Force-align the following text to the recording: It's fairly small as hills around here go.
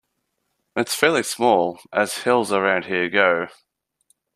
It's 0.75 0.95
fairly 0.95 1.21
small 1.21 1.79
as 1.93 2.17
hills 2.23 2.51
around 2.51 2.85
here 2.85 3.07
go. 3.07 3.49